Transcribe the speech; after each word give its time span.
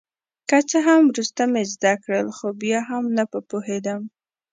که 0.49 0.57
څه 0.69 0.77
هم 0.87 1.01
وروسته 1.11 1.41
مې 1.51 1.63
زده 1.73 1.93
کړل 2.03 2.27
خو 2.37 2.47
بیا 2.61 2.79
هم 2.89 3.03
نه 3.17 3.23
په 3.31 3.39
پوهېدم. 3.49 4.01